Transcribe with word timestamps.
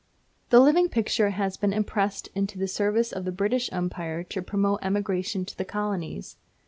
The 0.49 0.59
Living 0.59 0.89
Picture 0.89 1.29
has 1.29 1.57
even 1.59 1.69
been 1.69 1.77
impressed 1.77 2.29
into 2.33 2.57
the 2.57 2.67
service 2.67 3.11
of 3.11 3.23
the 3.23 3.31
British 3.31 3.71
Empire 3.71 4.23
to 4.23 4.41
promote 4.41 4.79
emigration 4.81 5.45
to 5.45 5.55
the 5.55 5.63
Colonies. 5.63 6.37